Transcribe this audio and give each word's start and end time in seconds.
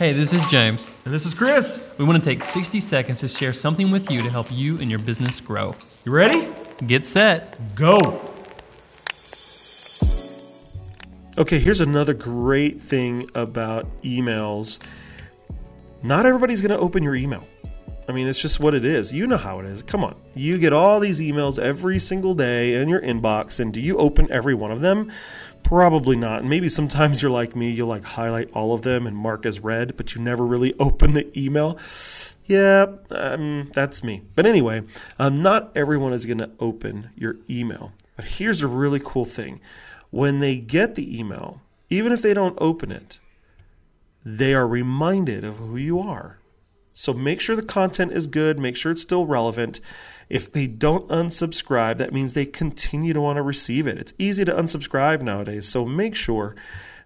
Hey, 0.00 0.14
this 0.14 0.32
is 0.32 0.42
James. 0.46 0.92
And 1.04 1.12
this 1.12 1.26
is 1.26 1.34
Chris. 1.34 1.78
We 1.98 2.06
want 2.06 2.24
to 2.24 2.26
take 2.26 2.42
60 2.42 2.80
seconds 2.80 3.20
to 3.20 3.28
share 3.28 3.52
something 3.52 3.90
with 3.90 4.10
you 4.10 4.22
to 4.22 4.30
help 4.30 4.50
you 4.50 4.80
and 4.80 4.88
your 4.88 4.98
business 4.98 5.42
grow. 5.42 5.74
You 6.06 6.12
ready? 6.12 6.48
Get 6.86 7.04
set. 7.04 7.74
Go. 7.74 7.98
Okay, 11.36 11.58
here's 11.58 11.82
another 11.82 12.14
great 12.14 12.80
thing 12.80 13.30
about 13.34 13.86
emails. 14.02 14.78
Not 16.02 16.24
everybody's 16.24 16.62
going 16.62 16.70
to 16.70 16.78
open 16.78 17.02
your 17.02 17.14
email. 17.14 17.44
I 18.10 18.12
mean, 18.12 18.26
it's 18.26 18.42
just 18.42 18.58
what 18.58 18.74
it 18.74 18.84
is. 18.84 19.12
You 19.12 19.28
know 19.28 19.36
how 19.36 19.60
it 19.60 19.66
is. 19.66 19.84
Come 19.84 20.02
on. 20.02 20.16
You 20.34 20.58
get 20.58 20.72
all 20.72 20.98
these 20.98 21.20
emails 21.20 21.60
every 21.60 22.00
single 22.00 22.34
day 22.34 22.74
in 22.74 22.88
your 22.88 23.00
inbox, 23.00 23.60
and 23.60 23.72
do 23.72 23.80
you 23.80 23.98
open 23.98 24.32
every 24.32 24.52
one 24.52 24.72
of 24.72 24.80
them? 24.80 25.12
Probably 25.62 26.16
not. 26.16 26.40
And 26.40 26.50
maybe 26.50 26.68
sometimes 26.68 27.22
you're 27.22 27.30
like 27.30 27.54
me, 27.54 27.70
you'll 27.70 27.86
like 27.86 28.02
highlight 28.02 28.50
all 28.50 28.74
of 28.74 28.82
them 28.82 29.06
and 29.06 29.16
mark 29.16 29.46
as 29.46 29.60
read, 29.60 29.96
but 29.96 30.12
you 30.12 30.20
never 30.20 30.44
really 30.44 30.74
open 30.80 31.14
the 31.14 31.38
email. 31.38 31.78
Yeah, 32.46 32.86
um, 33.12 33.70
that's 33.74 34.02
me. 34.02 34.22
But 34.34 34.44
anyway, 34.44 34.82
um, 35.20 35.40
not 35.40 35.70
everyone 35.76 36.12
is 36.12 36.26
going 36.26 36.38
to 36.38 36.50
open 36.58 37.10
your 37.14 37.36
email. 37.48 37.92
But 38.16 38.24
here's 38.24 38.60
a 38.60 38.66
really 38.66 39.00
cool 39.02 39.24
thing 39.24 39.60
when 40.10 40.40
they 40.40 40.56
get 40.56 40.96
the 40.96 41.16
email, 41.16 41.60
even 41.90 42.10
if 42.10 42.22
they 42.22 42.34
don't 42.34 42.58
open 42.60 42.90
it, 42.90 43.20
they 44.24 44.52
are 44.52 44.66
reminded 44.66 45.44
of 45.44 45.58
who 45.58 45.76
you 45.76 46.00
are. 46.00 46.39
So 47.00 47.14
make 47.14 47.40
sure 47.40 47.56
the 47.56 47.62
content 47.62 48.12
is 48.12 48.26
good, 48.26 48.58
make 48.58 48.76
sure 48.76 48.92
it's 48.92 49.00
still 49.00 49.24
relevant. 49.24 49.80
If 50.28 50.52
they 50.52 50.66
don't 50.66 51.08
unsubscribe, 51.08 51.96
that 51.96 52.12
means 52.12 52.34
they 52.34 52.44
continue 52.44 53.14
to 53.14 53.20
want 53.22 53.38
to 53.38 53.42
receive 53.42 53.86
it. 53.86 53.96
It's 53.96 54.12
easy 54.18 54.44
to 54.44 54.52
unsubscribe 54.52 55.22
nowadays, 55.22 55.66
so 55.66 55.86
make 55.86 56.14
sure 56.14 56.54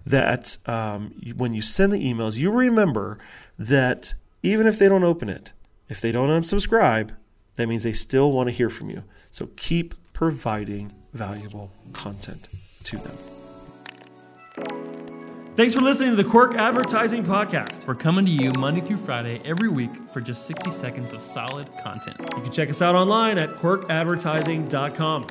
that 0.04 0.56
um, 0.66 1.14
when 1.36 1.54
you 1.54 1.62
send 1.62 1.92
the 1.92 2.04
emails, 2.04 2.36
you 2.36 2.50
remember 2.50 3.18
that 3.56 4.14
even 4.42 4.66
if 4.66 4.80
they 4.80 4.88
don't 4.88 5.04
open 5.04 5.28
it, 5.28 5.52
if 5.88 6.00
they 6.00 6.10
don't 6.10 6.28
unsubscribe, 6.28 7.12
that 7.54 7.68
means 7.68 7.84
they 7.84 7.92
still 7.92 8.32
want 8.32 8.48
to 8.48 8.52
hear 8.52 8.70
from 8.70 8.90
you. 8.90 9.04
So 9.30 9.50
keep 9.54 9.94
providing 10.12 10.92
valuable 11.12 11.70
content 11.92 12.48
to 12.82 12.98
them. 12.98 13.33
Thanks 15.56 15.72
for 15.72 15.80
listening 15.80 16.10
to 16.10 16.16
the 16.16 16.28
Quirk 16.28 16.56
Advertising 16.56 17.22
Podcast. 17.22 17.86
We're 17.86 17.94
coming 17.94 18.26
to 18.26 18.30
you 18.30 18.52
Monday 18.58 18.80
through 18.80 18.96
Friday 18.96 19.40
every 19.44 19.68
week 19.68 19.90
for 20.12 20.20
just 20.20 20.46
60 20.46 20.72
seconds 20.72 21.12
of 21.12 21.22
solid 21.22 21.68
content. 21.84 22.16
You 22.20 22.42
can 22.42 22.50
check 22.50 22.70
us 22.70 22.82
out 22.82 22.96
online 22.96 23.38
at 23.38 23.50
quirkadvertising.com. 23.50 25.26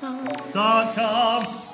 .com. 0.00 0.24
Dot 0.52 0.94
com. 0.94 1.65